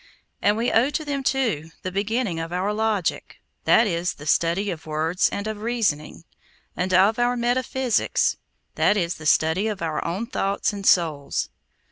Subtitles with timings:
[0.41, 4.87] And we owe to them, too, the beginning of our logic—that is, the study of
[4.87, 6.23] words and of reasoning;
[6.75, 11.49] and of our metaphysics—that is, the study of our own thoughts and souls.